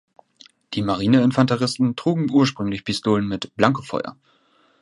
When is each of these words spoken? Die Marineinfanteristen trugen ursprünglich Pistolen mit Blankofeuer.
Die 0.73 0.81
Marineinfanteristen 0.81 1.95
trugen 1.95 2.27
ursprünglich 2.31 2.83
Pistolen 2.83 3.27
mit 3.27 3.55
Blankofeuer. 3.55 4.17